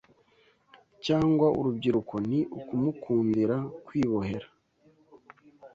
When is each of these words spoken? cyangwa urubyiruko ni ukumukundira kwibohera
cyangwa 1.05 1.47
urubyiruko 1.59 2.15
ni 2.29 2.39
ukumukundira 2.59 3.57
kwibohera 3.85 4.47